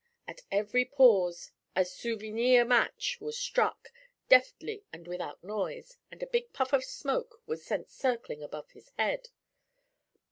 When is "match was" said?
2.65-3.37